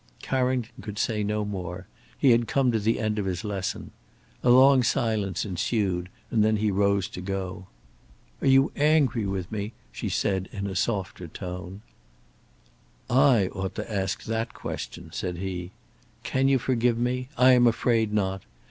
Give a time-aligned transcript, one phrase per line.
[0.23, 1.85] Carrington could say no more.
[2.17, 3.91] He had come to the end of his lesson.
[4.41, 7.67] A long silence ensued and then he rose to go.
[8.41, 11.83] "Are you angry with me?" said she in a softer tone.
[13.11, 15.69] "I ought to ask that question," said he.
[16.23, 17.29] "Can you forgive me?
[17.37, 18.41] I am afraid not.